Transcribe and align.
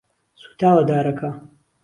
سوتاوە 0.41 0.83
دارەکە. 0.89 1.29